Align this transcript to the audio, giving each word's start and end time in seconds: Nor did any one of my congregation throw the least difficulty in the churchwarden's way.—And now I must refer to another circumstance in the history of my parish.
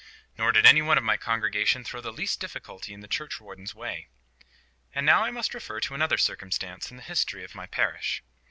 Nor 0.35 0.51
did 0.51 0.65
any 0.65 0.81
one 0.81 0.97
of 0.97 1.03
my 1.03 1.15
congregation 1.15 1.83
throw 1.83 2.01
the 2.01 2.11
least 2.11 2.39
difficulty 2.39 2.91
in 2.91 3.01
the 3.01 3.07
churchwarden's 3.07 3.75
way.—And 3.75 5.05
now 5.05 5.23
I 5.23 5.29
must 5.29 5.53
refer 5.53 5.79
to 5.81 5.93
another 5.93 6.17
circumstance 6.17 6.89
in 6.89 6.97
the 6.97 7.03
history 7.03 7.43
of 7.43 7.53
my 7.53 7.67
parish. 7.67 8.23